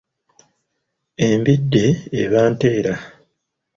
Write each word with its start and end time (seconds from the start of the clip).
Embidde 1.27 1.83
eba 2.21 2.41
nteera. 2.51 2.95